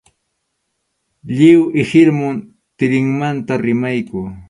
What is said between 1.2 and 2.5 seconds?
Lliw ihilmum